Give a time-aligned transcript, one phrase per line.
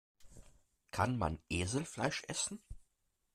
[0.89, 2.59] Kann man Eselfleisch essen?